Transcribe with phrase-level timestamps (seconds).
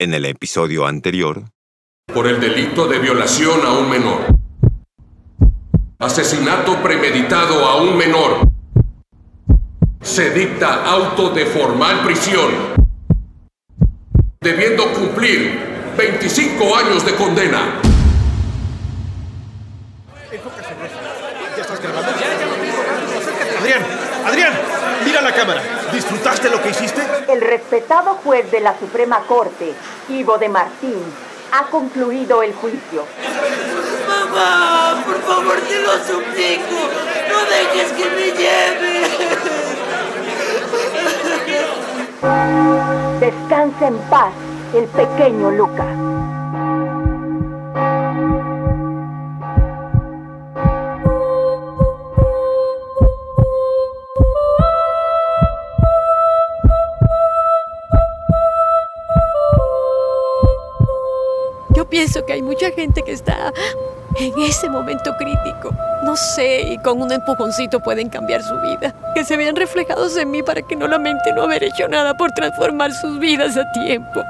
[0.00, 1.44] En el episodio anterior,
[2.12, 4.26] por el delito de violación a un menor,
[6.00, 8.40] asesinato premeditado a un menor,
[10.02, 12.50] se dicta auto de formal prisión,
[14.40, 15.60] debiendo cumplir
[15.96, 17.80] 25 años de condena.
[23.60, 23.82] Adrián,
[24.26, 24.52] Adrián,
[25.04, 25.73] mira la cámara.
[25.94, 27.02] ¿Disfrutaste lo que hiciste?
[27.28, 29.72] El respetado juez de la Suprema Corte,
[30.08, 31.00] Ivo de Martín,
[31.52, 33.06] ha concluido el juicio.
[34.08, 36.74] Mamá, por favor, te lo suplico.
[37.28, 39.04] No dejes que me lleve.
[43.20, 44.32] Descansa en paz
[44.74, 46.13] el pequeño Luca.
[61.94, 63.52] Pienso que hay mucha gente que está
[64.18, 65.72] en ese momento crítico.
[66.02, 68.92] No sé, y con un empujoncito pueden cambiar su vida.
[69.14, 72.32] Que se vean reflejados en mí para que no lamenten no haber hecho nada por
[72.32, 74.24] transformar sus vidas a tiempo.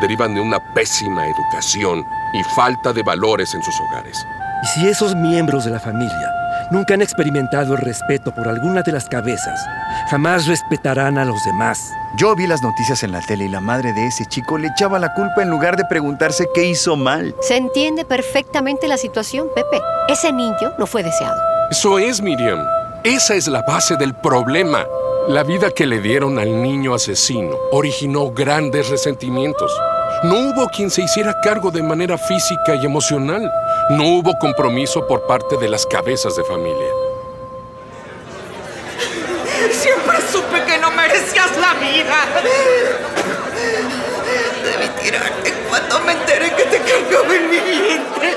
[0.00, 4.26] Derivan de una pésima educación y falta de valores en sus hogares.
[4.64, 6.32] ¿Y si esos miembros de la familia
[6.70, 9.60] nunca han experimentado el respeto por alguna de las cabezas,
[10.10, 11.78] jamás respetarán a los demás?
[12.16, 14.98] Yo vi las noticias en la tele y la madre de ese chico le echaba
[14.98, 17.34] la culpa en lugar de preguntarse qué hizo mal.
[17.40, 19.80] Se entiende perfectamente la situación, Pepe.
[20.08, 21.40] Ese niño no fue deseado.
[21.70, 22.64] Eso es, Miriam.
[23.04, 24.84] Esa es la base del problema.
[25.28, 29.72] La vida que le dieron al niño asesino originó grandes resentimientos.
[30.22, 33.52] No hubo quien se hiciera cargo de manera física y emocional.
[33.90, 36.88] No hubo compromiso por parte de las cabezas de familia.
[39.70, 42.16] Siempre supe que no merecías la vida.
[44.64, 48.30] Debí tirarte cuando me enteré que te cargaba en mi vientre.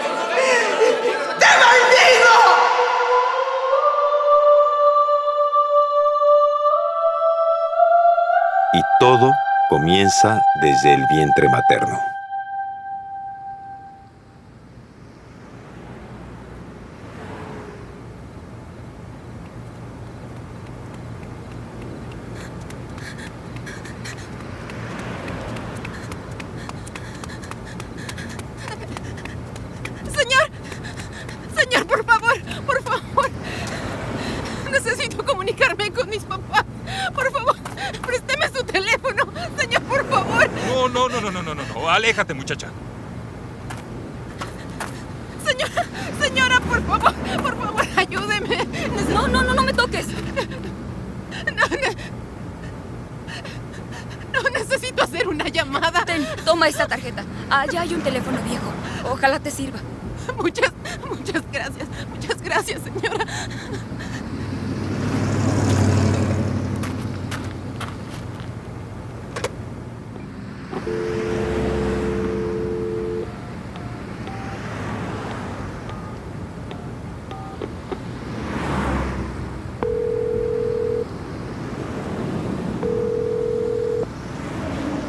[1.39, 2.79] ¡Te maldigo!
[8.71, 9.31] y todo
[9.69, 11.99] comienza desde el vientre materno.
[30.15, 30.49] Señor,
[31.55, 33.29] señor, por favor, por favor.
[34.71, 36.63] Necesito comunicarme con mis papás.
[37.13, 37.55] Por favor,
[38.05, 39.23] présteme su teléfono.
[39.57, 40.49] Señor, por favor.
[40.67, 41.89] No, no, no, no, no, no, no, no.
[41.89, 42.67] Aléjate, muchacha.
[45.45, 45.85] Señora,
[46.21, 48.57] señora, por favor, por favor, ayúdeme.
[49.13, 50.07] No, no, no, no me toques.
[50.07, 51.95] No, ne-
[54.33, 56.05] no necesito hacer una llamada.
[56.05, 57.23] Ten, toma esta tarjeta.
[57.49, 58.71] Allá hay un teléfono viejo.
[59.11, 59.79] Ojalá te sirva.
[60.37, 60.71] Muchas,
[61.09, 61.87] muchas gracias.
[62.13, 63.25] Muchas gracias, señora.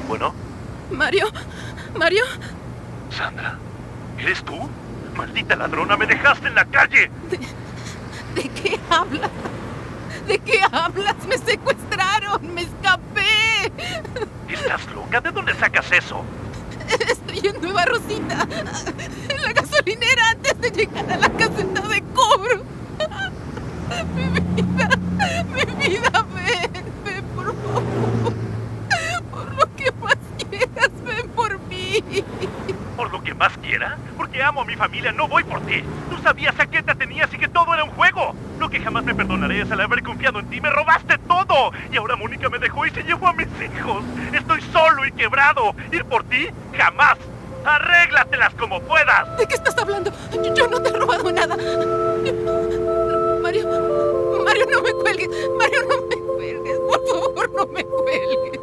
[0.09, 0.35] Bueno,
[0.91, 1.27] Mario,
[1.97, 2.25] Mario,
[3.11, 3.57] Sandra,
[4.19, 4.69] ¿eres tú?
[5.17, 7.11] Maldita ladrona, me dejaste en la calle.
[8.35, 9.31] ¿de qué hablas?
[10.27, 11.17] ¿De qué hablas?
[11.27, 13.73] Me secuestraron, me escapé.
[14.49, 15.21] ¿Estás loca?
[15.23, 16.23] ¿De dónde sacas eso?
[17.09, 18.47] Estoy en Nueva Rosita,
[19.29, 22.65] en la gasolinera antes de llegar a la caseta de cobro.
[24.15, 24.25] Mi
[24.63, 24.89] vida,
[25.55, 28.35] mi vida, ven, ven, por favor.
[29.31, 32.05] Por lo que más quieras, ven por mí.
[32.97, 33.97] ¿Por lo que más quiera?
[34.31, 35.83] Porque amo a mi familia, no voy por ti.
[36.09, 38.33] Tú sabías a qué te tenías y que todo era un juego.
[38.61, 40.61] Lo que jamás me perdonaré es al haber confiado en ti.
[40.61, 41.73] Me robaste todo.
[41.91, 44.05] Y ahora Mónica me dejó y se llevó a mis hijos.
[44.33, 45.75] Estoy solo y quebrado.
[45.91, 46.47] ¿Ir por ti?
[46.77, 47.19] Jamás.
[47.65, 49.37] Arréglatelas como puedas.
[49.37, 50.13] ¿De qué estás hablando?
[50.33, 51.57] Yo, yo no te he robado nada.
[53.43, 53.67] Mario,
[54.45, 55.29] Mario, no me cuelgues.
[55.59, 56.79] Mario, no me cuelgues.
[56.79, 58.61] Por favor, no me cuelgues.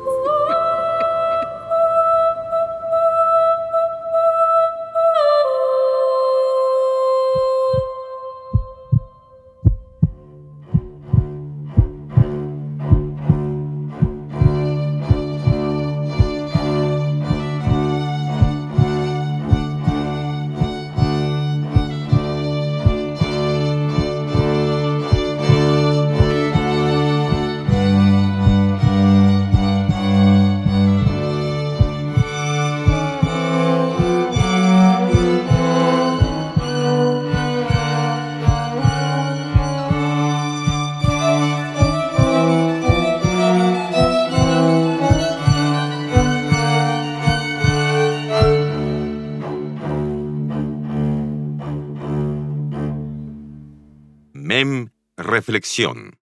[55.47, 56.19] Reflexión.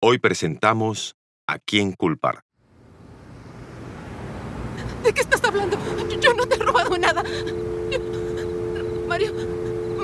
[0.00, 1.16] Hoy presentamos
[1.48, 2.44] ¿A quién culpar?
[5.02, 5.76] ¿De qué estás hablando?
[6.08, 7.24] Yo, yo no te he robado nada.
[9.08, 9.34] Mario,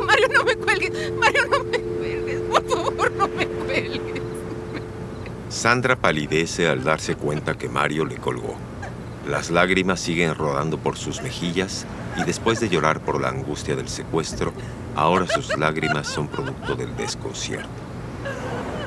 [0.04, 1.12] Mario, no me cuelgues.
[1.12, 2.40] Mario, no me cuelgues.
[2.40, 4.22] Por favor, no me cuelgues.
[5.48, 8.56] Sandra palidece al darse cuenta que Mario le colgó.
[9.28, 11.86] Las lágrimas siguen rodando por sus mejillas
[12.16, 14.52] y después de llorar por la angustia del secuestro,
[14.96, 17.85] ahora sus lágrimas son producto del desconcierto.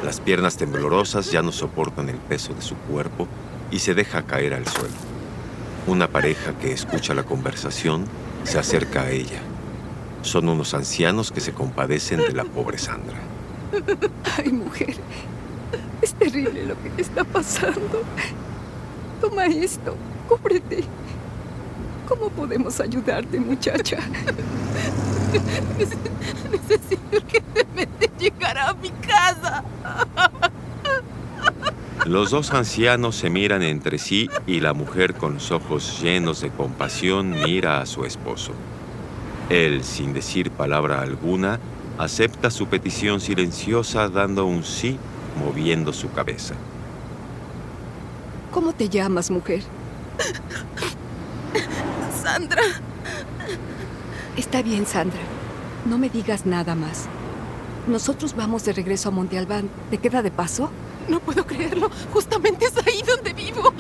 [0.03, 3.27] Las piernas temblorosas ya no soportan el peso de su cuerpo
[3.69, 4.95] y se deja caer al suelo.
[5.87, 8.05] Una pareja que escucha la conversación
[8.43, 9.41] se acerca a ella.
[10.21, 13.17] Son unos ancianos que se compadecen de la pobre Sandra.
[14.37, 14.95] Ay, mujer,
[16.01, 18.03] es terrible lo que te está pasando.
[19.21, 19.95] Toma esto,
[20.27, 20.85] cúbrete.
[22.07, 23.97] ¿Cómo podemos ayudarte, muchacha?
[26.51, 29.63] Necesito urgentemente llegar a mi casa.
[32.05, 36.49] Los dos ancianos se miran entre sí y la mujer con los ojos llenos de
[36.49, 38.53] compasión mira a su esposo.
[39.49, 41.59] Él, sin decir palabra alguna,
[41.97, 44.97] acepta su petición silenciosa dando un sí,
[45.43, 46.55] moviendo su cabeza.
[48.51, 49.61] ¿Cómo te llamas, mujer?
[52.23, 52.61] Sandra.
[54.39, 55.19] Está bien, Sandra.
[55.85, 57.07] No me digas nada más.
[57.87, 59.69] Nosotros vamos de regreso a Monte Albán.
[59.91, 60.71] ¿Te queda de paso?
[61.09, 61.91] No puedo creerlo.
[62.13, 63.73] Justamente es ahí donde vivo.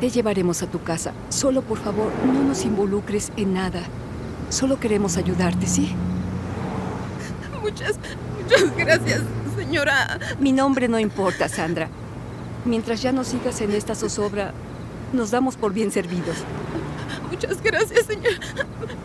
[0.00, 1.12] Te llevaremos a tu casa.
[1.28, 3.82] Solo, por favor, no nos involucres en nada.
[4.48, 5.94] Solo queremos ayudarte, ¿sí?
[7.62, 8.00] Muchas,
[8.42, 9.22] muchas gracias,
[9.56, 10.18] señora.
[10.40, 11.88] Mi nombre no importa, Sandra.
[12.64, 14.54] Mientras ya no sigas en esta zozobra,
[15.12, 16.38] nos damos por bien servidos.
[17.36, 18.32] Muchas gracias, señor.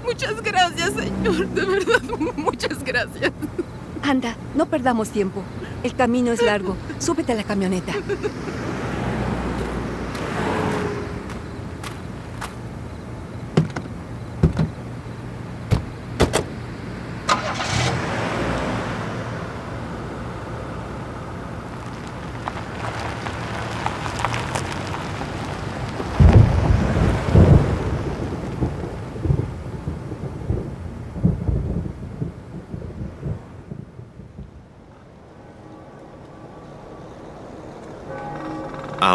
[0.06, 1.48] Muchas gracias, señor.
[1.50, 2.02] De verdad,
[2.38, 3.34] muchas gracias.
[4.04, 5.44] Anda, no perdamos tiempo.
[5.84, 6.78] El camino es largo.
[6.98, 7.92] Súbete a la camioneta.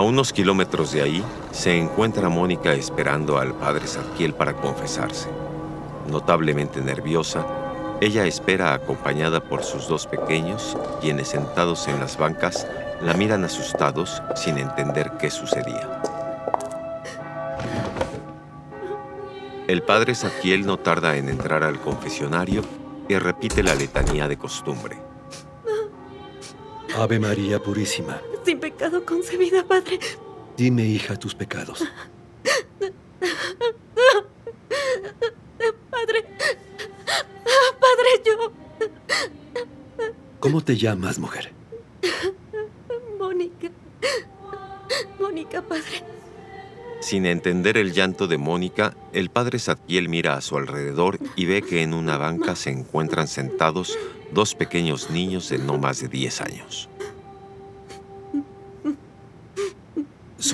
[0.06, 5.28] Unos kilómetros de ahí se encuentra Mónica esperando al padre Zadkiel para confesarse.
[6.08, 7.44] Notablemente nerviosa,
[8.00, 12.66] ella espera acompañada por sus dos pequeños, quienes sentados en las bancas
[13.02, 16.00] la miran asustados sin entender qué sucedía.
[19.66, 22.62] El padre Zadkiel no tarda en entrar al confesionario
[23.08, 24.98] y repite la letanía de costumbre.
[26.96, 28.20] Ave María Purísima.
[28.76, 29.98] Pecado concebida, Padre.
[30.54, 31.82] Dime, hija, tus pecados.
[35.90, 36.24] Padre.
[37.80, 38.52] Padre, yo.
[40.40, 41.54] ¿Cómo te llamas, mujer?
[43.18, 43.70] Mónica.
[45.18, 46.04] Mónica, Padre.
[47.00, 51.62] Sin entender el llanto de Mónica, el padre Zadkiel mira a su alrededor y ve
[51.62, 53.96] que en una banca se encuentran sentados
[54.32, 56.90] dos pequeños niños de no más de 10 años.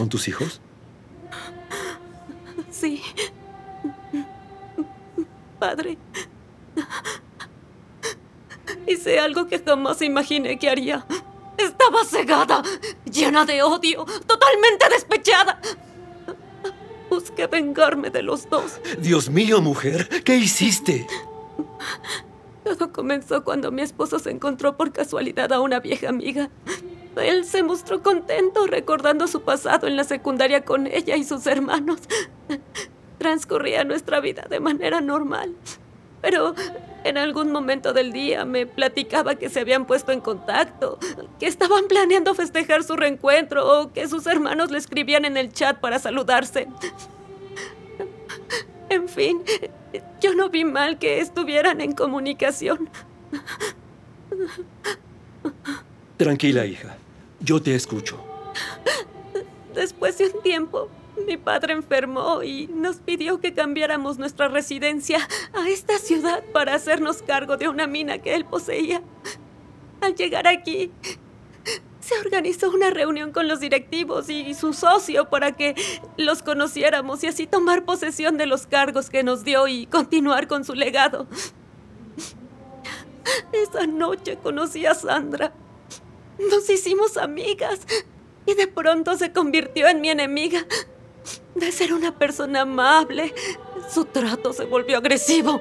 [0.03, 0.61] ¿Son tus hijos?
[2.73, 3.01] Sí.
[5.61, 5.97] Padre.
[8.89, 11.07] Hice algo que jamás imaginé que haría.
[11.57, 12.65] Estaba cegada,
[13.05, 15.61] llena de odio, totalmente despechada.
[17.09, 18.81] Busqué vengarme de los dos.
[18.99, 21.07] Dios mío, mujer, ¿qué hiciste?
[22.65, 26.51] Todo comenzó cuando mi esposo se encontró por casualidad a una vieja amiga.
[27.17, 32.01] Él se mostró contento recordando su pasado en la secundaria con ella y sus hermanos.
[33.19, 35.55] Transcurría nuestra vida de manera normal.
[36.21, 36.55] Pero
[37.05, 40.99] en algún momento del día me platicaba que se habían puesto en contacto,
[41.41, 45.79] que estaban planeando festejar su reencuentro o que sus hermanos le escribían en el chat
[45.79, 46.69] para saludarse.
[48.89, 49.43] En fin,
[50.21, 52.91] yo no vi mal que estuvieran en comunicación.
[56.17, 56.97] Tranquila, hija.
[57.43, 58.19] Yo te escucho.
[59.75, 60.89] Después de un tiempo,
[61.27, 65.19] mi padre enfermó y nos pidió que cambiáramos nuestra residencia
[65.53, 69.03] a esta ciudad para hacernos cargo de una mina que él poseía.
[70.01, 70.93] Al llegar aquí,
[72.01, 75.75] se organizó una reunión con los directivos y su socio para que
[76.17, 80.65] los conociéramos y así tomar posesión de los cargos que nos dio y continuar con
[80.65, 81.27] su legado.
[83.53, 85.53] Esa noche conocí a Sandra.
[86.51, 87.81] Nos hicimos amigas
[88.47, 90.67] y de pronto se convirtió en mi enemiga.
[91.55, 93.35] De ser una persona amable,
[93.89, 95.61] su trato se volvió agresivo,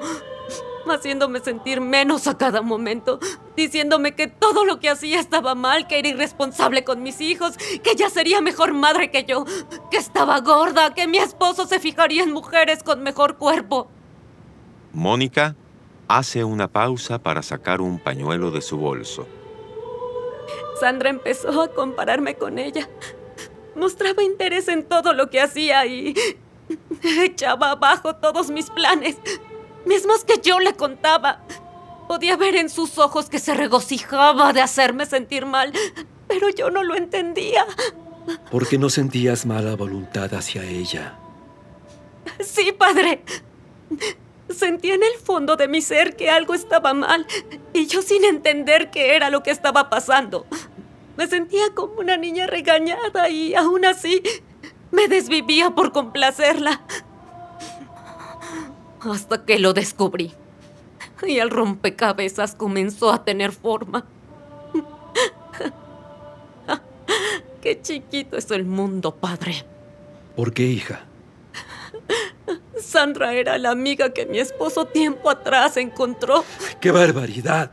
[0.88, 3.19] haciéndome sentir menos a cada momento,
[3.55, 7.95] diciéndome que todo lo que hacía estaba mal, que era irresponsable con mis hijos, que
[7.95, 9.45] ya sería mejor madre que yo,
[9.91, 13.88] que estaba gorda, que mi esposo se fijaría en mujeres con mejor cuerpo.
[14.93, 15.55] Mónica
[16.07, 19.27] hace una pausa para sacar un pañuelo de su bolso.
[20.81, 22.89] Sandra empezó a compararme con ella.
[23.75, 26.15] Mostraba interés en todo lo que hacía y
[27.03, 29.17] echaba abajo todos mis planes,
[29.85, 31.43] mismos que yo le contaba.
[32.07, 35.71] Podía ver en sus ojos que se regocijaba de hacerme sentir mal,
[36.27, 37.67] pero yo no lo entendía.
[38.50, 41.13] Porque no sentías mala voluntad hacia ella.
[42.39, 43.23] Sí, padre.
[44.50, 47.25] Sentí en el fondo de mi ser que algo estaba mal
[47.73, 50.45] y yo sin entender qué era lo que estaba pasando.
[51.18, 54.22] Me sentía como una niña regañada y aún así
[54.91, 56.82] me desvivía por complacerla.
[59.01, 60.34] Hasta que lo descubrí.
[61.24, 64.06] Y el rompecabezas comenzó a tener forma.
[67.62, 69.65] Qué chiquito es el mundo, padre.
[70.36, 71.06] ¿Por qué, hija?
[72.81, 76.43] Sandra era la amiga que mi esposo tiempo atrás encontró.
[76.79, 77.71] ¡Qué barbaridad!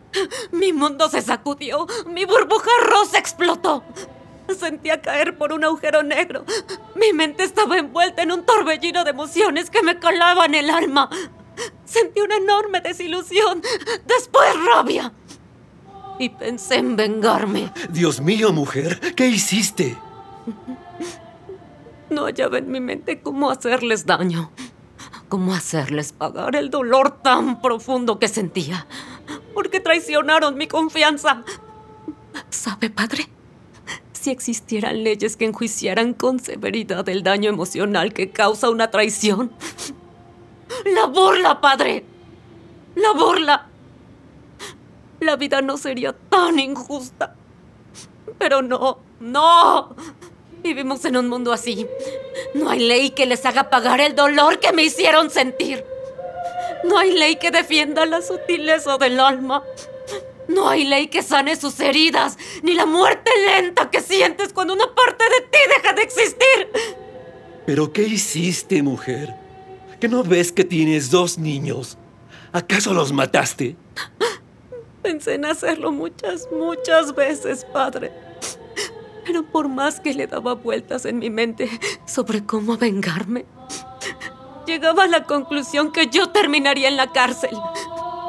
[0.53, 3.85] Mi mundo se sacudió, mi burbuja rosa explotó.
[4.59, 6.45] Sentía caer por un agujero negro.
[6.95, 11.11] Mi mente estaba envuelta en un torbellino de emociones que me calaban el alma.
[11.85, 13.63] Sentí una enorme desilusión,
[14.07, 15.13] después rabia.
[16.19, 17.73] Y pensé en vengarme.
[17.91, 19.97] Dios mío, mujer, ¿qué hiciste?
[22.11, 24.51] No hallaba en mi mente cómo hacerles daño.
[25.29, 28.87] Cómo hacerles pagar el dolor tan profundo que sentía.
[29.55, 31.45] Porque traicionaron mi confianza.
[32.51, 33.29] ¿Sabe, padre?
[34.13, 39.53] Si existieran leyes que enjuiciaran con severidad el daño emocional que causa una traición.
[40.85, 42.05] La burla, padre.
[42.95, 43.67] La burla.
[45.21, 47.35] La vida no sería tan injusta.
[48.39, 49.95] Pero no, no.
[50.69, 51.87] Vivimos en un mundo así.
[52.53, 55.83] No hay ley que les haga pagar el dolor que me hicieron sentir.
[56.85, 59.65] No hay ley que defienda la sutileza del alma.
[60.47, 64.95] No hay ley que sane sus heridas, ni la muerte lenta que sientes cuando una
[64.95, 66.69] parte de ti deja de existir.
[67.65, 69.35] ¿Pero qué hiciste, mujer?
[69.99, 71.97] ¿Que no ves que tienes dos niños?
[72.53, 73.75] ¿Acaso los mataste?
[75.03, 78.28] Pensé en hacerlo muchas, muchas veces, padre.
[79.45, 81.69] Por más que le daba vueltas en mi mente
[82.07, 83.47] sobre cómo vengarme,
[84.67, 87.57] llegaba a la conclusión que yo terminaría en la cárcel.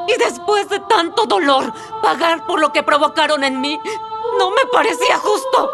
[0.08, 3.78] Y después de tanto dolor, pagar por lo que provocaron en mí
[4.38, 5.70] no me parecía justo.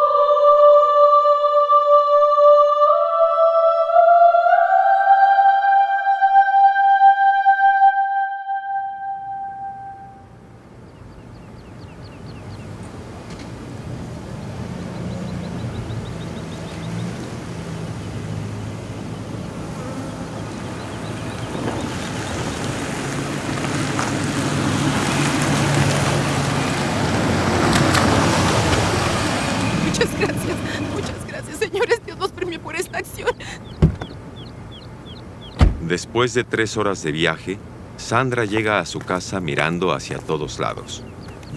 [36.17, 37.59] Después de tres horas de viaje,
[37.99, 41.03] Sandra llega a su casa mirando hacia todos lados.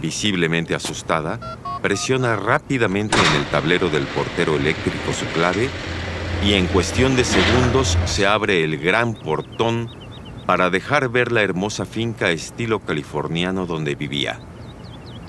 [0.02, 5.70] Visiblemente asustada, presiona rápidamente en el tablero del portero eléctrico su clave
[6.44, 9.90] y en cuestión de segundos se abre el gran portón
[10.46, 14.42] para dejar ver la hermosa finca estilo californiano donde vivía.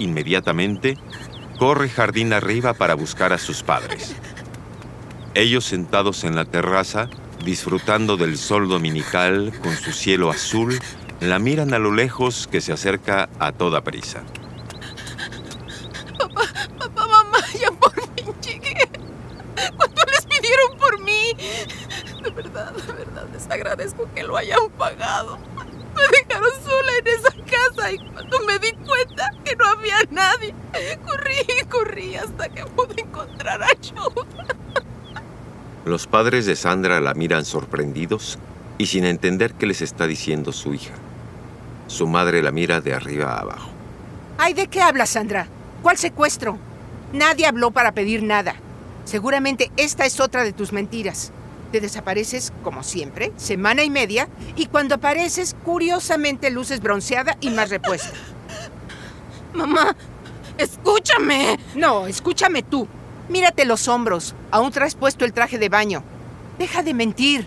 [0.00, 0.99] Inmediatamente,
[1.56, 4.16] corre jardín arriba para buscar a sus padres.
[5.34, 7.08] Ellos sentados en la terraza,
[7.44, 10.78] disfrutando del sol dominical con su cielo azul,
[11.20, 14.23] la miran a lo lejos que se acerca a toda prisa.
[16.18, 16.42] Papá,
[16.78, 18.88] papá, mamá, ya por fin llegué.
[19.76, 21.35] ¿Cuánto les pidieron por mí?
[22.23, 25.38] De verdad, de verdad, les agradezco que lo hayan pagado.
[25.94, 30.54] Me dejaron sola en esa casa y cuando me di cuenta que no había nadie,
[31.06, 34.59] corrí corrí hasta que pude encontrar ayuda.
[35.84, 38.38] Los padres de Sandra la miran sorprendidos
[38.78, 40.94] y sin entender qué les está diciendo su hija.
[41.87, 43.70] Su madre la mira de arriba a abajo.
[44.38, 45.46] Ay, ¿de qué hablas, Sandra?
[45.82, 46.58] ¿Cuál secuestro?
[47.12, 48.54] Nadie habló para pedir nada.
[49.04, 51.32] Seguramente esta es otra de tus mentiras.
[51.72, 57.70] Te desapareces, como siempre, semana y media, y cuando apareces, curiosamente luces bronceada y más
[57.70, 58.12] repuesta.
[59.54, 59.96] Mamá,
[60.60, 61.58] ¡Escúchame!
[61.75, 62.87] No, escúchame tú.
[63.30, 64.34] Mírate los hombros.
[64.50, 66.02] Aún traes puesto el traje de baño.
[66.58, 67.46] Deja de mentir.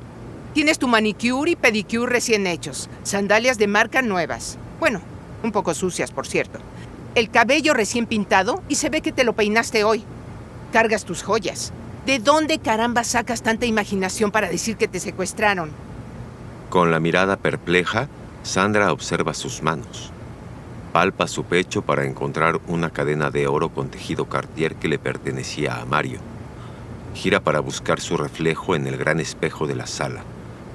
[0.53, 2.89] Tienes tu manicure y pedicure recién hechos.
[3.03, 4.57] Sandalias de marca nuevas.
[4.79, 5.01] Bueno,
[5.43, 6.59] un poco sucias, por cierto.
[7.15, 10.05] El cabello recién pintado y se ve que te lo peinaste hoy.
[10.71, 11.73] Cargas tus joyas.
[12.05, 15.71] ¿De dónde caramba sacas tanta imaginación para decir que te secuestraron?
[16.69, 18.07] Con la mirada perpleja,
[18.41, 20.13] Sandra observa sus manos.
[20.93, 25.81] Palpa su pecho para encontrar una cadena de oro con tejido cartier que le pertenecía
[25.81, 26.19] a Mario.
[27.15, 30.23] Gira para buscar su reflejo en el gran espejo de la sala,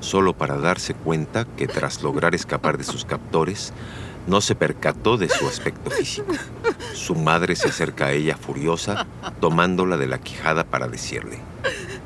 [0.00, 3.72] solo para darse cuenta que tras lograr escapar de sus captores,
[4.26, 6.34] no se percató de su aspecto físico.
[6.94, 9.06] Su madre se acerca a ella furiosa,
[9.40, 11.38] tomándola de la quijada para decirle,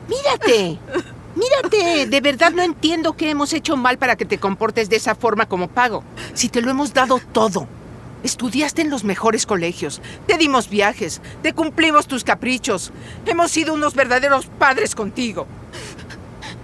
[0.06, 0.78] ¡Mírate!
[1.34, 2.06] ¡Mírate!
[2.08, 5.46] De verdad no entiendo qué hemos hecho mal para que te comportes de esa forma
[5.46, 6.04] como pago.
[6.34, 7.66] Si te lo hemos dado todo.
[8.22, 12.92] Estudiaste en los mejores colegios, te dimos viajes, te cumplimos tus caprichos.
[13.26, 15.46] Hemos sido unos verdaderos padres contigo.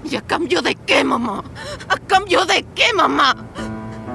[0.05, 1.43] ¿Y a cambio de qué, mamá?
[1.89, 3.37] ¿A cambio de qué, mamá?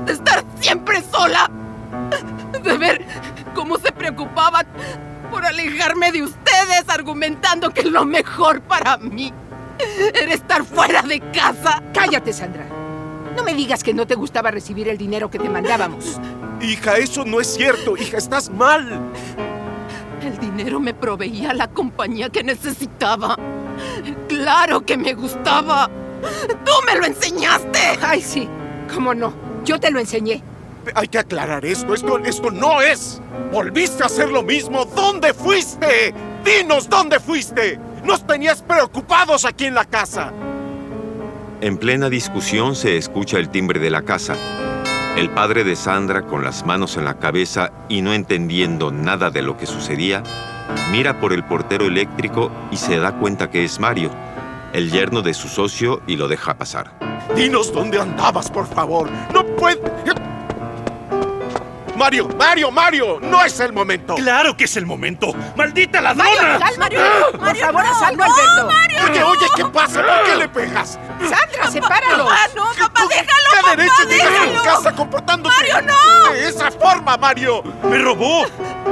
[0.05, 1.51] ¿De estar siempre sola?
[2.63, 3.05] ¿De ver
[3.53, 4.65] cómo se preocupaban
[5.29, 9.33] por alejarme de ustedes argumentando que lo mejor para mí
[10.13, 11.83] era estar fuera de casa?
[11.93, 12.65] Cállate, Sandra.
[13.35, 16.19] No me digas que no te gustaba recibir el dinero que te mandábamos.
[16.63, 17.97] Hija, eso no es cierto.
[17.97, 19.11] Hija, estás mal.
[20.21, 23.37] El dinero me proveía la compañía que necesitaba.
[24.29, 25.89] Claro que me gustaba.
[26.63, 27.79] ¡Tú me lo enseñaste!
[28.01, 28.47] Ay, sí.
[28.93, 29.33] ¿Cómo no?
[29.65, 30.41] Yo te lo enseñé.
[30.95, 31.93] Hay que aclarar esto.
[31.93, 33.21] Esto, esto no es.
[33.51, 34.85] Volviste a hacer lo mismo.
[34.85, 36.13] ¿Dónde fuiste?
[36.45, 37.77] Dinos dónde fuiste.
[38.05, 40.31] Nos tenías preocupados aquí en la casa.
[41.59, 44.35] En plena discusión se escucha el timbre de la casa.
[45.15, 49.43] El padre de Sandra, con las manos en la cabeza y no entendiendo nada de
[49.43, 50.23] lo que sucedía,
[50.91, 54.09] mira por el portero eléctrico y se da cuenta que es Mario,
[54.73, 56.91] el yerno de su socio, y lo deja pasar.
[57.35, 59.07] Dinos dónde andabas, por favor.
[59.31, 59.81] No puedo...
[61.95, 64.15] Mario, Mario, Mario, no es el momento.
[64.15, 65.31] Claro que es el momento.
[65.55, 66.59] ¡Maldita ladrona!
[66.59, 67.01] ¡Mario, Mario!
[67.37, 68.67] Por favor, hazlo, Alberto.
[69.09, 70.03] Oye, oye, ¿qué pasa?
[70.03, 70.99] ¿Por qué le pegas?
[71.21, 72.25] Sandra, sepáralo.
[72.25, 74.07] ¡Papá, no, papá, déjalo, ¿Qué papá, derecho!
[74.75, 76.33] Casa comportándote ¡Mario, no!
[76.33, 77.63] de esa forma, Mario?
[77.83, 78.43] ¡Me robó!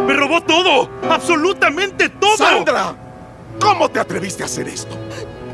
[0.05, 0.89] ¡Me robó todo!
[1.09, 2.37] ¡Absolutamente todo!
[2.37, 2.95] ¡Sandra!
[3.59, 4.95] ¿Cómo te atreviste a hacer esto?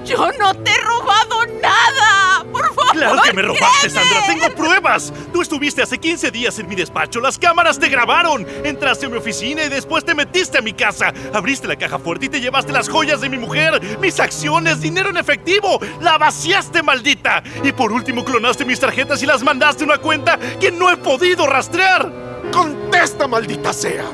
[0.05, 2.45] ¡Yo no te he robado nada!
[2.51, 2.91] ¡Por favor!
[2.93, 4.09] ¡Claro que me robaste, créeme!
[4.09, 4.27] Sandra!
[4.27, 5.13] ¡Tengo pruebas!
[5.33, 7.19] Tú estuviste hace 15 días en mi despacho.
[7.19, 8.45] Las cámaras te grabaron.
[8.63, 11.13] Entraste a mi oficina y después te metiste a mi casa.
[11.33, 15.09] Abriste la caja fuerte y te llevaste las joyas de mi mujer, mis acciones, dinero
[15.09, 15.79] en efectivo.
[16.01, 17.43] ¡La vaciaste, maldita!
[17.63, 20.97] Y por último clonaste mis tarjetas y las mandaste a una cuenta que no he
[20.97, 22.11] podido rastrear.
[22.51, 24.05] ¡Contesta, maldita sea!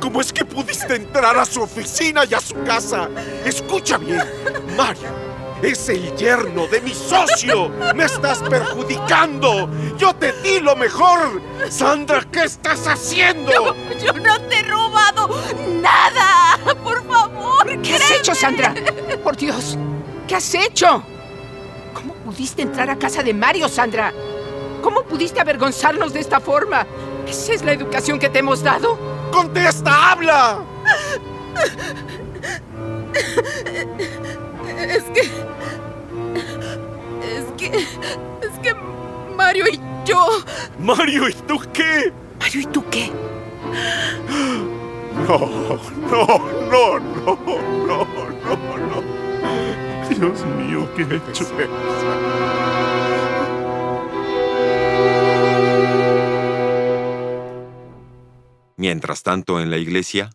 [0.00, 3.08] ¿Cómo es que pudiste entrar a su oficina y a su casa?
[3.44, 4.22] Escucha bien,
[4.76, 5.25] Mario.
[5.66, 7.68] Es el yerno de mi socio.
[7.96, 9.68] Me estás perjudicando.
[9.98, 11.42] Yo te di lo mejor.
[11.68, 13.74] Sandra, ¿qué estás haciendo?
[14.00, 15.28] Yo no te he robado
[15.82, 16.56] nada.
[16.84, 18.76] Por favor, ¿Qué has hecho, Sandra?
[19.24, 19.76] Por Dios,
[20.28, 21.02] ¿qué has hecho?
[21.94, 24.12] ¿Cómo pudiste entrar a casa de Mario, Sandra?
[24.82, 26.86] ¿Cómo pudiste avergonzarnos de esta forma?
[27.26, 28.96] ¿Esa es la educación que te hemos dado?
[29.32, 30.60] ¡Contesta, habla!
[37.24, 37.68] Es que.
[37.68, 37.78] Es que.
[38.46, 38.74] Es que
[39.36, 40.26] Mario y yo.
[40.78, 42.12] Mario, ¿y tú qué?
[42.38, 43.10] Mario, ¿y tú qué?
[45.26, 46.26] No, no,
[46.70, 47.38] no, no,
[47.86, 48.06] no,
[48.44, 49.16] no, no.
[50.08, 51.46] Dios mío, ¿qué he hecho?
[58.76, 60.30] Mientras tanto, en la iglesia,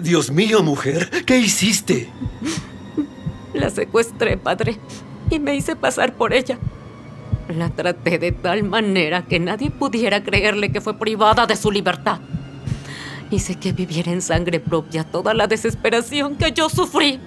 [0.00, 2.10] Dios mío, mujer, ¿qué hiciste?
[3.54, 4.78] La secuestré, padre,
[5.30, 6.58] y me hice pasar por ella.
[7.48, 12.20] La traté de tal manera que nadie pudiera creerle que fue privada de su libertad.
[13.30, 17.18] Hice que viviera en sangre propia toda la desesperación que yo sufrí.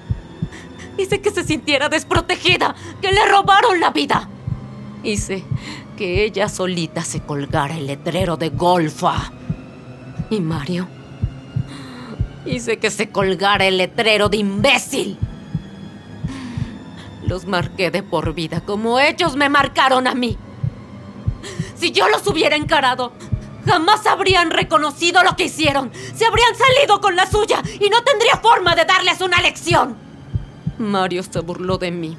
[0.97, 4.29] Hice que se sintiera desprotegida, que le robaron la vida.
[5.03, 5.43] Hice
[5.97, 9.31] que ella solita se colgara el letrero de Golfa.
[10.29, 10.88] ¿Y Mario?
[12.45, 15.17] Hice que se colgara el letrero de imbécil.
[17.27, 20.38] Los marqué de por vida como ellos me marcaron a mí.
[21.75, 23.13] Si yo los hubiera encarado,
[23.65, 25.91] jamás habrían reconocido lo que hicieron.
[26.15, 29.97] Se habrían salido con la suya y no tendría forma de darles una lección.
[30.77, 32.17] Mario se burló de mí.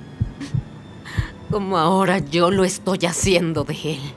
[1.50, 4.14] Como ahora yo lo estoy haciendo de él.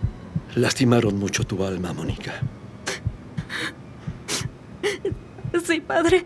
[5.64, 6.26] Sí, padre.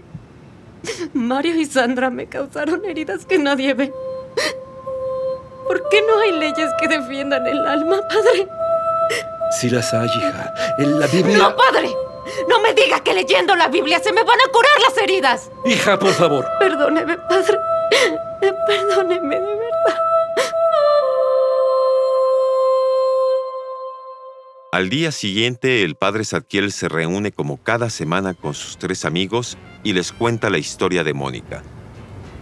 [1.13, 3.93] Mario y Sandra me causaron heridas que nadie ve.
[5.67, 8.47] ¿Por qué no hay leyes que defiendan el alma, padre?
[9.59, 10.53] Sí las hay, hija.
[10.77, 11.37] En la Biblia...
[11.37, 11.95] ¡No, padre!
[12.47, 15.51] ¡No me diga que leyendo la Biblia se me van a curar las heridas!
[15.65, 16.47] Hija, por favor.
[16.59, 17.57] Perdóneme, padre.
[18.67, 19.99] Perdóneme, de verdad.
[24.71, 29.55] Al día siguiente, el padre Zadkiel se reúne como cada semana con sus tres amigos
[29.83, 31.61] y les cuenta la historia de Mónica.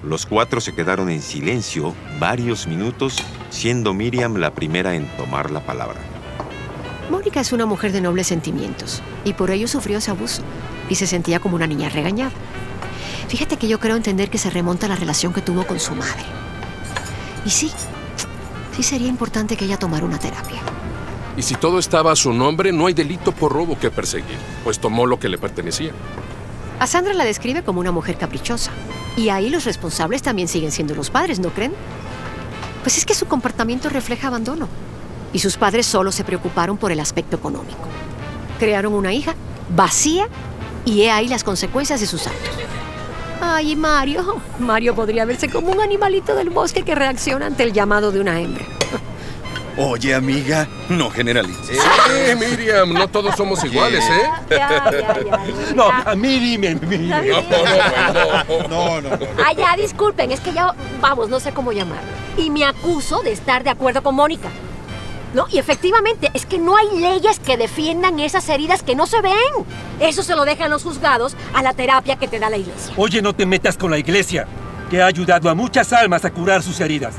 [0.03, 3.17] Los cuatro se quedaron en silencio varios minutos,
[3.51, 5.99] siendo Miriam la primera en tomar la palabra.
[7.11, 10.41] Mónica es una mujer de nobles sentimientos y por ello sufrió ese abuso
[10.89, 12.31] y se sentía como una niña regañada.
[13.27, 15.93] Fíjate que yo creo entender que se remonta a la relación que tuvo con su
[15.93, 16.23] madre.
[17.45, 17.71] Y sí,
[18.75, 20.61] sí sería importante que ella tomara una terapia.
[21.37, 24.79] Y si todo estaba a su nombre, no hay delito por robo que perseguir, pues
[24.79, 25.91] tomó lo que le pertenecía.
[26.81, 28.71] A Sandra la describe como una mujer caprichosa.
[29.15, 31.73] Y ahí los responsables también siguen siendo los padres, ¿no creen?
[32.81, 34.67] Pues es que su comportamiento refleja abandono.
[35.31, 37.77] Y sus padres solo se preocuparon por el aspecto económico.
[38.57, 39.35] Crearon una hija
[39.75, 40.27] vacía
[40.83, 42.55] y he ahí las consecuencias de sus actos.
[43.39, 44.41] Ay, Mario.
[44.57, 48.41] Mario podría verse como un animalito del bosque que reacciona ante el llamado de una
[48.41, 48.65] hembra.
[49.77, 51.77] Oye, amiga, no generalices.
[51.79, 54.29] Sí, Miriam, no todos somos iguales, ¿eh?
[54.49, 55.73] Ya, ya, ya.
[55.75, 57.45] No, a Miriam, Miriam.
[58.69, 59.17] No, no, no.
[59.45, 62.09] Ah, ya, disculpen, es que ya, vamos, no sé cómo llamarlo.
[62.37, 64.49] Y me acuso de estar de acuerdo con Mónica.
[65.33, 69.21] No, y efectivamente, es que no hay leyes que defiendan esas heridas que no se
[69.21, 69.33] ven.
[70.01, 72.93] Eso se lo dejan los juzgados a la terapia que te da la iglesia.
[72.97, 74.45] Oye, no te metas con la iglesia,
[74.89, 77.15] que ha ayudado a muchas almas a curar sus heridas.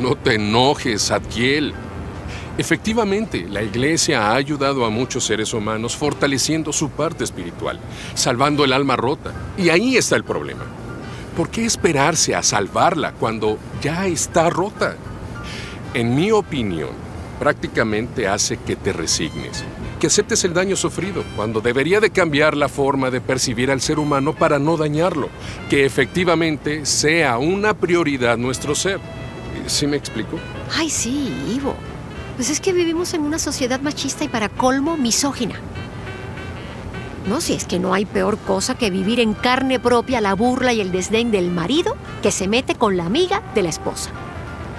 [0.00, 1.72] No te enojes, Adkiel.
[2.58, 7.80] Efectivamente, la iglesia ha ayudado a muchos seres humanos fortaleciendo su parte espiritual,
[8.14, 9.32] salvando el alma rota.
[9.56, 10.64] Y ahí está el problema.
[11.36, 14.96] ¿Por qué esperarse a salvarla cuando ya está rota?
[15.94, 16.90] En mi opinión,
[17.38, 19.64] prácticamente hace que te resignes,
[19.98, 23.98] que aceptes el daño sufrido, cuando debería de cambiar la forma de percibir al ser
[23.98, 25.28] humano para no dañarlo,
[25.70, 29.00] que efectivamente sea una prioridad nuestro ser.
[29.66, 30.38] ¿Sí me explico?
[30.74, 31.74] Ay, sí, Ivo.
[32.36, 35.54] Pues es que vivimos en una sociedad machista y para colmo misógina.
[37.26, 40.72] No, si es que no hay peor cosa que vivir en carne propia la burla
[40.72, 44.10] y el desdén del marido que se mete con la amiga de la esposa.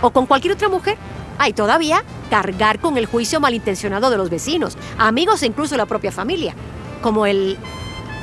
[0.01, 0.97] O con cualquier otra mujer.
[1.39, 6.11] Ay, todavía cargar con el juicio malintencionado de los vecinos, amigos e incluso la propia
[6.11, 6.55] familia.
[7.01, 7.57] Como el...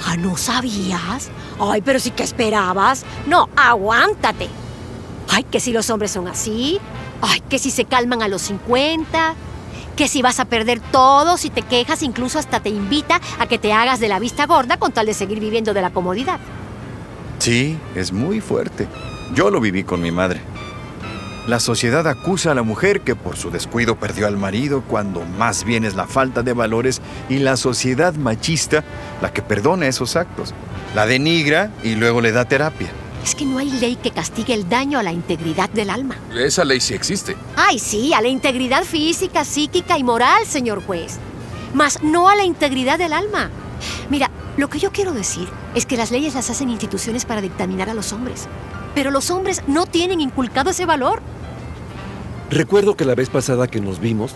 [0.07, 1.31] Ah, ¿no sabías?
[1.61, 3.05] Ay, pero sí que esperabas.
[3.27, 4.49] No, aguántate.
[5.29, 6.79] Ay, que si los hombres son así.
[7.21, 9.35] Ay, que si se calman a los 50.
[9.97, 13.59] Que si vas a perder todo, si te quejas, incluso hasta te invita a que
[13.59, 16.41] te hagas de la vista gorda con tal de seguir viviendo de la comodidad.
[17.39, 18.89] Sí, es muy fuerte.
[19.35, 20.41] Yo lo viví con mi madre.
[21.47, 25.65] La sociedad acusa a la mujer que por su descuido perdió al marido cuando más
[25.65, 28.83] bien es la falta de valores y la sociedad machista
[29.21, 30.55] la que perdona esos actos.
[30.95, 32.89] La denigra y luego le da terapia.
[33.25, 36.15] Es que no hay ley que castigue el daño a la integridad del alma.
[36.37, 37.35] Esa ley sí existe.
[37.57, 41.17] Ay, sí, a la integridad física, psíquica y moral, señor juez.
[41.73, 43.49] Mas no a la integridad del alma.
[44.11, 47.89] Mira, lo que yo quiero decir es que las leyes las hacen instituciones para dictaminar
[47.89, 48.47] a los hombres.
[48.95, 51.23] Pero los hombres no tienen inculcado ese valor.
[52.51, 54.33] Recuerdo que la vez pasada que nos vimos,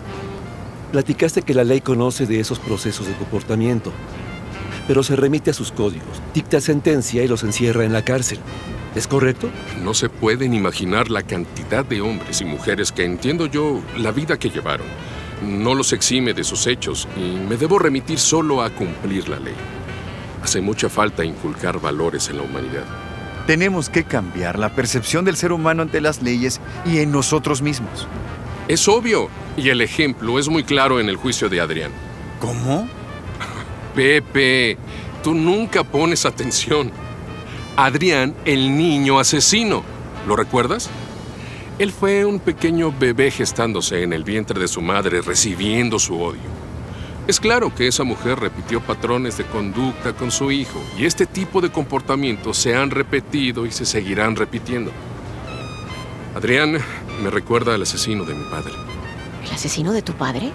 [0.91, 3.93] platicaste que la ley conoce de esos procesos de comportamiento,
[4.87, 8.39] pero se remite a sus códigos, dicta sentencia y los encierra en la cárcel.
[8.95, 9.49] ¿Es correcto?
[9.83, 14.37] No se pueden imaginar la cantidad de hombres y mujeres que entiendo yo la vida
[14.37, 14.87] que llevaron.
[15.43, 19.55] No los exime de sus hechos y me debo remitir solo a cumplir la ley.
[20.43, 22.85] Hace mucha falta inculcar valores en la humanidad.
[23.45, 28.07] Tenemos que cambiar la percepción del ser humano ante las leyes y en nosotros mismos.
[28.67, 31.91] Es obvio, y el ejemplo es muy claro en el juicio de Adrián.
[32.39, 32.87] ¿Cómo?
[33.95, 34.77] Pepe,
[35.23, 36.91] tú nunca pones atención.
[37.85, 39.83] Adrián, el niño asesino.
[40.27, 40.89] ¿Lo recuerdas?
[41.77, 46.41] Él fue un pequeño bebé gestándose en el vientre de su madre, recibiendo su odio.
[47.25, 51.61] Es claro que esa mujer repitió patrones de conducta con su hijo y este tipo
[51.61, 54.91] de comportamientos se han repetido y se seguirán repitiendo.
[56.35, 56.79] Adrián
[57.23, 58.73] me recuerda al asesino de mi padre.
[59.45, 60.51] ¿El asesino de tu padre?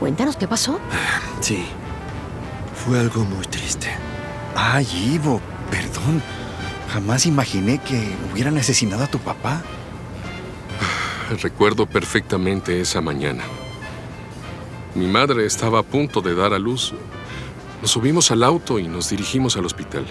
[0.00, 0.80] Cuéntanos qué pasó.
[1.40, 1.66] Sí.
[2.82, 3.88] Fue algo muy triste.
[4.54, 5.38] Ay, Ivo,
[5.70, 6.22] perdón.
[6.96, 9.62] Jamás imaginé que hubieran asesinado a tu papá.
[11.42, 13.42] Recuerdo perfectamente esa mañana.
[14.94, 16.94] Mi madre estaba a punto de dar a luz.
[17.82, 20.06] Nos subimos al auto y nos dirigimos al hospital.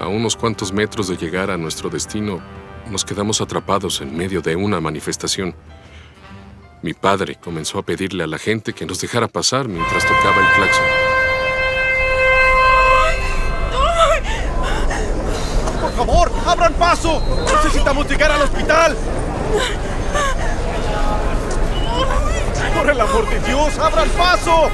[0.00, 2.40] A unos cuantos metros de llegar a nuestro destino,
[2.90, 5.54] nos quedamos atrapados en medio de una manifestación.
[6.80, 10.54] Mi padre comenzó a pedirle a la gente que nos dejara pasar mientras tocaba el
[10.54, 11.21] claxon.
[15.96, 17.22] ¡Por favor, abran paso!
[17.54, 18.96] ¡Necesitamos llegar al hospital!
[22.74, 24.70] ¡Por el amor de Dios, abran paso!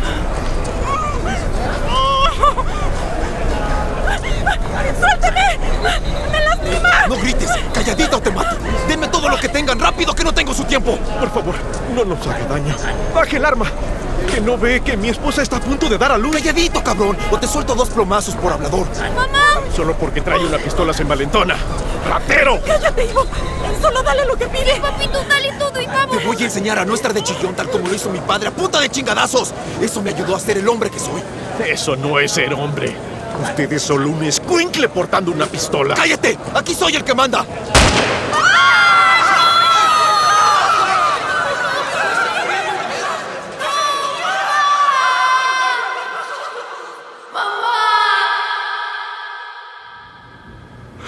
[5.01, 5.59] ¡Suélteme!
[6.31, 7.07] ¡Me lastima!
[7.09, 8.57] No grites, calladita o te mato.
[8.87, 10.97] Denme todo lo que tengan, rápido que no tengo su tiempo.
[11.19, 11.55] Por favor,
[11.95, 12.77] no nos haga daño.
[13.13, 13.67] Baje el arma.
[14.27, 16.33] Que no ve que mi esposa está a punto de dar a luz.
[16.37, 18.87] Calladito, cabrón, o te suelto dos plomazos por hablador.
[19.15, 19.61] ¡Mamá!
[19.75, 21.57] Solo porque trae una pistola se envalentona.
[22.09, 22.61] ¡Ratero!
[22.67, 23.25] ¡Cállate, Ivo!
[23.81, 24.77] Solo dale lo que pide.
[24.81, 26.19] Papito, dale todo y vamos.
[26.19, 28.49] Te voy a enseñar a no estar de chillón tal como lo hizo mi padre
[28.49, 29.53] a punta de chingadazos.
[29.81, 31.23] Eso me ayudó a ser el hombre que soy.
[31.67, 32.95] Eso no es ser hombre.
[33.43, 35.95] Usted es solo un escuincle portando una pistola.
[35.95, 36.37] ¡Cállate!
[36.55, 37.45] ¡Aquí soy el que manda!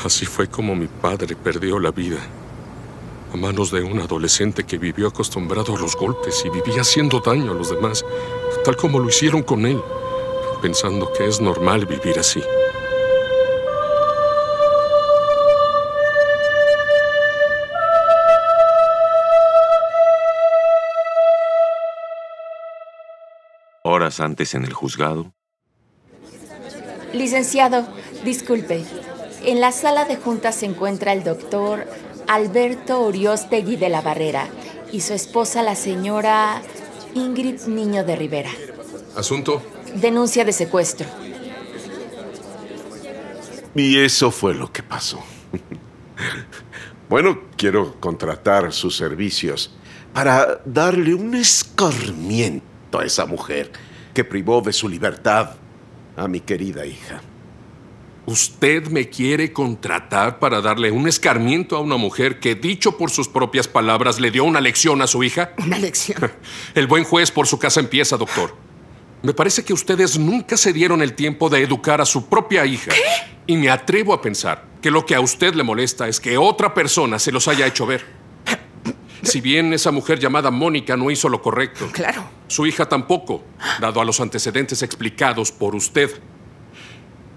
[0.04, 2.18] Así fue como mi padre perdió la vida.
[3.34, 7.52] A manos de un adolescente que vivió acostumbrado a los golpes y vivía haciendo daño
[7.52, 8.04] a los demás,
[8.64, 9.80] tal como lo hicieron con él,
[10.62, 12.42] pensando que es normal vivir así.
[23.82, 25.34] Horas antes en el juzgado,
[27.12, 27.88] Licenciado,
[28.24, 28.84] disculpe.
[29.42, 31.86] En la sala de juntas se encuentra el doctor
[32.28, 34.48] Alberto Oriostegui de la Barrera
[34.92, 36.62] y su esposa, la señora
[37.14, 38.50] Ingrid Niño de Rivera.
[39.16, 39.62] Asunto.
[39.94, 41.06] Denuncia de secuestro.
[43.74, 45.20] Y eso fue lo que pasó.
[47.08, 49.74] Bueno, quiero contratar sus servicios
[50.12, 53.72] para darle un escarmiento a esa mujer
[54.14, 55.56] que privó de su libertad
[56.16, 57.20] a mi querida hija.
[58.30, 63.26] ¿Usted me quiere contratar para darle un escarmiento a una mujer que, dicho por sus
[63.26, 65.50] propias palabras, le dio una lección a su hija?
[65.58, 66.30] ¿Una lección?
[66.76, 68.54] El buen juez por su casa empieza, doctor.
[69.22, 72.92] Me parece que ustedes nunca se dieron el tiempo de educar a su propia hija.
[73.48, 76.72] Y me atrevo a pensar que lo que a usted le molesta es que otra
[76.72, 78.04] persona se los haya hecho ver.
[79.22, 82.22] Si bien esa mujer llamada Mónica no hizo lo correcto, Claro.
[82.46, 83.42] su hija tampoco,
[83.80, 86.10] dado a los antecedentes explicados por usted.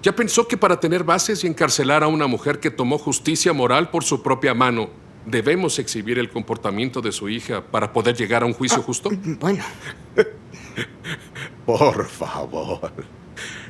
[0.03, 3.89] ¿Ya pensó que para tener bases y encarcelar a una mujer que tomó justicia moral
[3.89, 4.89] por su propia mano,
[5.25, 9.09] debemos exhibir el comportamiento de su hija para poder llegar a un juicio justo?
[9.39, 9.63] Bueno.
[11.65, 12.91] Por favor,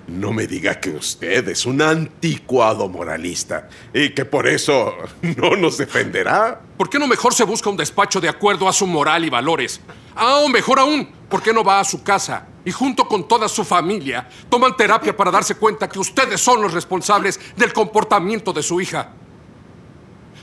[0.07, 4.91] no me diga que usted es un anticuado moralista y que por eso
[5.37, 6.59] no nos defenderá.
[6.75, 9.79] ¿Por qué no mejor se busca un despacho de acuerdo a su moral y valores?
[10.15, 13.47] Ah, o mejor aún, ¿por qué no va a su casa y junto con toda
[13.47, 18.63] su familia toman terapia para darse cuenta que ustedes son los responsables del comportamiento de
[18.63, 19.11] su hija?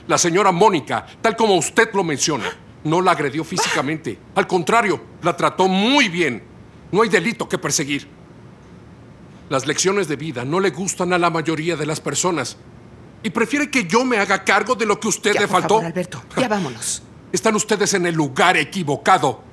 [0.07, 2.45] La señora Mónica, tal como usted lo menciona,
[2.83, 4.17] no la agredió físicamente.
[4.35, 6.43] Al contrario, la trató muy bien.
[6.91, 8.07] No hay delito que perseguir.
[9.49, 12.57] Las lecciones de vida no le gustan a la mayoría de las personas.
[13.23, 15.75] Y prefiere que yo me haga cargo de lo que usted Ya, le por faltó.
[15.75, 17.03] favor, Alberto, ya vámonos.
[17.31, 19.43] Están ustedes en el lugar equivocado.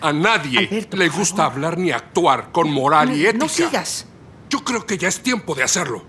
[0.00, 3.44] A nadie le gusta hablar ni actuar con moral y ética.
[3.44, 4.06] no sigas.
[4.48, 6.04] Yo creo que ya es tiempo de hacerlo.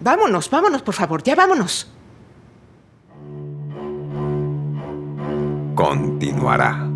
[0.00, 1.88] Vámonos, vámonos, por favor, ya vámonos.
[5.78, 6.87] continuará.